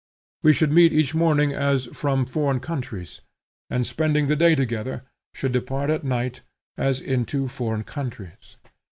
We 0.41 0.51
should 0.51 0.71
meet 0.71 0.93
each 0.93 1.13
morning 1.13 1.53
as 1.53 1.85
from 1.93 2.25
foreign 2.25 2.59
countries, 2.59 3.21
and, 3.69 3.85
spending 3.85 4.25
the 4.25 4.35
day 4.35 4.55
together, 4.55 5.03
should 5.35 5.51
depart 5.51 5.91
at 5.91 6.03
night, 6.03 6.41
as 6.75 6.99
into 6.99 7.47
foreign 7.47 7.83
countries. 7.83 8.57